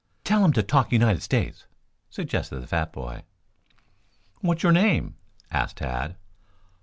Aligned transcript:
"Tell 0.23 0.43
him 0.43 0.51
to 0.53 0.63
talk 0.63 0.91
United 0.91 1.21
States," 1.21 1.67
suggested 2.09 2.59
the 2.59 2.65
fat 2.65 2.91
boy. 2.91 3.21
"What 4.39 4.57
is 4.57 4.63
your 4.63 4.71
name?" 4.71 5.13
asked 5.51 5.77
Tad. 5.77 6.15